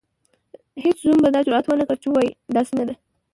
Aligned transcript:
هیڅ 0.83 0.97
زوم 1.03 1.17
به 1.23 1.29
دا 1.35 1.39
جرئت 1.45 1.65
ونکړي 1.67 1.97
چې 2.01 2.07
ووايي 2.09 2.31
داسې 2.55 2.73
نه 2.79 2.83
ده. 2.87 2.93